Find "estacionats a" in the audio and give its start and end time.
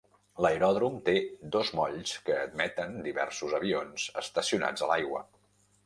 4.27-4.95